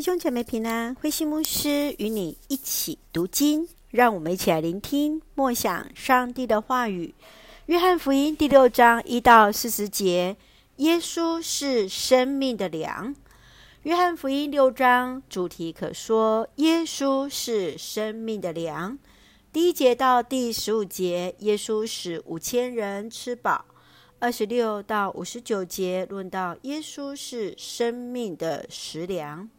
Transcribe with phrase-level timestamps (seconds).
[0.00, 7.14] 弟兄姐妹平安，慧馨牧师与你一起读经，让我们一起来聆听默想上帝的话语。
[7.66, 10.38] 约翰福音第六章一到四十节，
[10.76, 13.14] 耶稣是生命的粮。
[13.82, 18.98] 约翰福音六章主题可说，耶稣是生命的粮。
[19.52, 23.66] 第一节到第十五节，耶稣使五千人吃饱。
[24.18, 29.50] 二十六到五十九节论到耶稣是生命的食粮。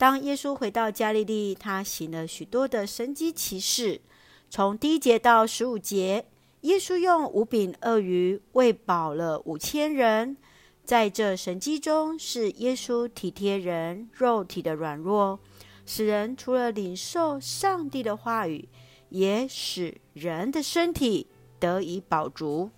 [0.00, 4.00] 当耶稣回到加利利，他行了许多的神迹奇事。
[4.48, 6.24] 从第一节到十五节，
[6.62, 10.38] 耶稣用五饼二鱼喂饱了五千人。
[10.86, 15.38] 在这神迹中，是耶稣体贴人肉体的软弱，
[15.84, 18.66] 使人除了领受上帝的话语，
[19.10, 21.26] 也使人的身体
[21.58, 22.70] 得以饱足。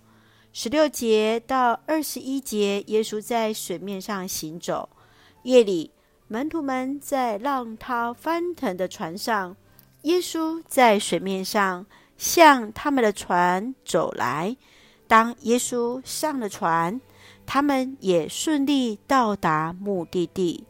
[0.51, 4.89] 十六节到二十一节，耶稣在水面上行走。
[5.43, 5.91] 夜里，
[6.27, 9.55] 门徒们在浪涛翻腾的船上，
[10.03, 11.85] 耶稣在水面上
[12.17, 14.55] 向他们的船走来。
[15.07, 16.99] 当耶稣上了船，
[17.45, 20.63] 他们也顺利到达目的地。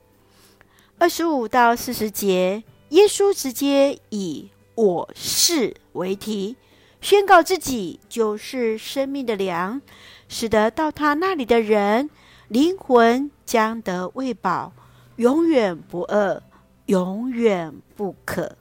[0.98, 6.58] 二十五到四十节，耶稣直接以“我是”为题，
[7.00, 9.82] 宣告自己就是生命的粮，
[10.28, 12.10] 使得到他那里的人
[12.48, 14.74] 灵魂将得喂饱。
[15.18, 16.42] 永远不饿，
[16.88, 18.56] 永远不渴。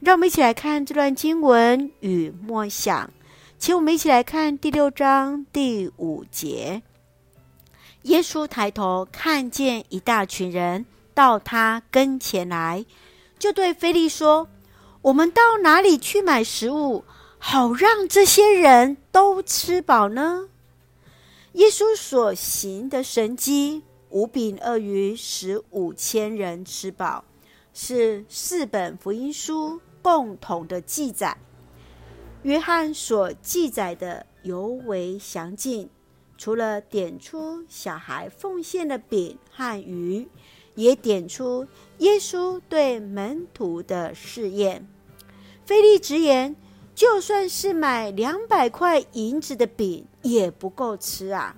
[0.00, 3.10] 让我们一起来看这段经文与默想。
[3.58, 6.82] 请我们一起来看第六章第五节。
[8.02, 12.84] 耶稣抬头看见一大群人到他跟前来，
[13.38, 14.48] 就对腓利说
[15.02, 17.04] ：“我们到哪里去买食物，
[17.38, 20.48] 好让这些人都吃饱呢？”
[21.54, 23.82] 耶稣所行的神迹。
[24.12, 27.24] 五饼二鱼使五千人吃饱，
[27.72, 31.38] 是四本福音书共同的记载。
[32.42, 35.88] 约翰所记载的尤为详尽，
[36.36, 40.28] 除了点出小孩奉献的饼和鱼，
[40.74, 41.66] 也点出
[41.98, 44.86] 耶稣对门徒的试验。
[45.64, 46.54] 腓利直言，
[46.94, 51.56] 就算是买两百块银子的饼，也不够吃啊。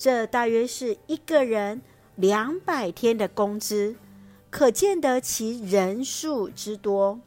[0.00, 1.82] 这大约是一个人
[2.16, 3.94] 两百天的工资，
[4.48, 7.20] 可见得其人数之多。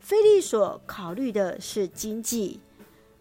[0.00, 2.58] 菲利所考虑的是经济，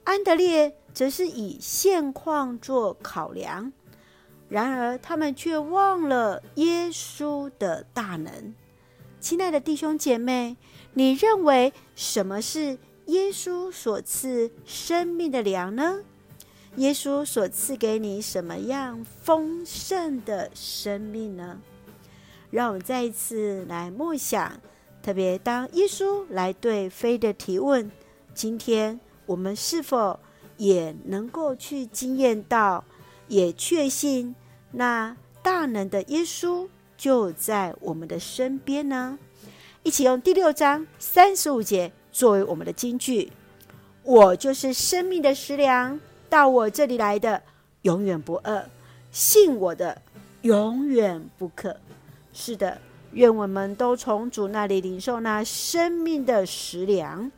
[0.04, 3.72] 安德烈则是以现况做考量。
[4.50, 8.56] 然而，他们却忘了耶稣的大能。
[9.20, 10.58] 亲爱的弟兄姐妹，
[10.96, 16.00] 你认为什么是耶稣所赐生命的粮呢？
[16.78, 21.60] 耶稣所赐给你什么样丰盛的生命呢？
[22.50, 24.60] 让我们再一次来默想，
[25.04, 27.92] 特别当耶稣来对非的提问，
[28.34, 30.18] 今天我们是否
[30.56, 32.86] 也能够去经验到，
[33.28, 34.34] 也确信
[34.72, 39.20] 那大能的耶稣就在我们的身边呢？
[39.84, 43.32] 一起用第六章三十五节作为我们的金句
[44.04, 46.00] ：“我就是生命的食粮。”
[46.32, 47.44] 到我这里来的
[47.82, 48.64] 永远不饿，
[49.12, 50.02] 信我的
[50.44, 51.76] 永远不渴。
[52.32, 52.80] 是的，
[53.12, 57.30] 愿我们都从主那里领受那生命的食粮。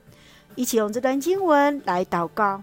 [0.53, 2.61] 一起用这段经文来祷告，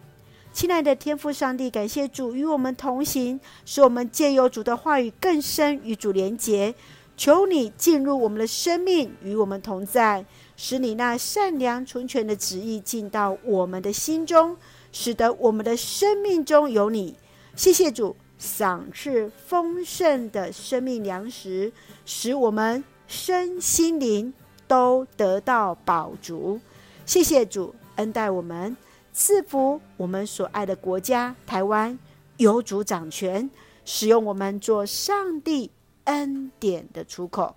[0.53, 6.73] 亲爱的天父上帝，感谢主与我们同行，使我们借由主的话语更深与主连结。
[7.17, 10.25] 求你进入我们的生命，与我们同在，
[10.63, 14.55] 使你那善良纯全的旨意进到我们的心中。
[14.93, 17.17] 使得我们的生命中有你，
[17.57, 21.73] 谢谢主赏赐丰盛的生命粮食，
[22.05, 24.35] 使我们身心灵
[24.69, 26.61] 都得到饱足。
[27.07, 28.77] 谢谢主恩待我们，
[29.15, 31.99] 赐福我们所爱的国家台湾，
[32.37, 33.49] 有主掌权，
[33.87, 35.71] 使用我们做上帝
[36.05, 37.57] 恩典的出口。